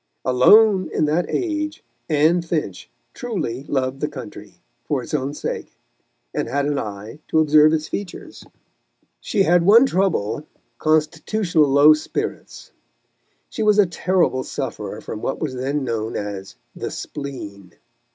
[0.25, 5.73] Alone in that age Anne Finch truly loved the country, for its own sake,
[6.33, 8.43] and had an eye to observe its features.
[9.19, 10.47] She had one trouble,
[10.79, 12.71] constitutional low spirits:
[13.47, 17.73] she was a terrible sufferer from what was then known as "The Spleen."